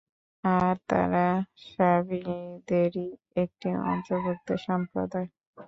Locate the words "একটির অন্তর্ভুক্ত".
3.35-4.47